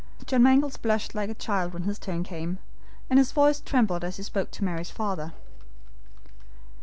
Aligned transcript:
John 0.25 0.41
Mangles 0.41 0.77
blushed 0.77 1.13
like 1.13 1.29
a 1.29 1.35
child 1.35 1.73
when 1.73 1.83
his 1.83 1.99
turn 1.99 2.23
came, 2.23 2.57
and 3.07 3.19
his 3.19 3.31
voice 3.31 3.59
trembled 3.59 4.03
as 4.03 4.17
he 4.17 4.23
spoke 4.23 4.49
to 4.49 4.63
Mary's 4.63 4.89
father. 4.89 5.31